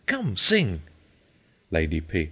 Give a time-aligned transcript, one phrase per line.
[0.07, 0.81] Come, sing.
[1.71, 2.19] _Lady P.